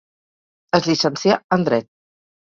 Es 0.77 0.87
llicencià 0.91 1.37
en 1.57 1.65
Dret. 1.67 1.89